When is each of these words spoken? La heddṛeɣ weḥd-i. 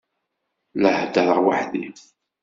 La 0.81 0.91
heddṛeɣ 1.01 1.39
weḥd-i. 1.45 1.85